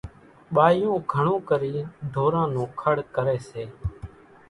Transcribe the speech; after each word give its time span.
ٻايوُن 0.55 0.97
گھڻون 1.13 1.39
ڪرينَ 1.49 1.75
ڍوران 2.13 2.47
نون 2.55 2.67
کڙ 2.81 2.95
ڪريَ 3.15 3.37
سي۔ 3.49 3.63